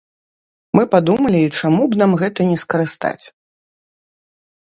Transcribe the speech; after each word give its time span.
Мы 0.77 0.83
падумалі, 0.93 1.41
чаму 1.59 1.83
б 1.91 1.99
нам 2.03 2.11
гэта 2.23 2.41
не 2.51 2.57
скарыстаць. 2.63 3.25